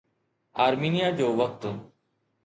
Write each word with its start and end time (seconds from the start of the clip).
آرمينيا 0.63 1.09
جو 1.19 1.27
وقت 1.41 1.61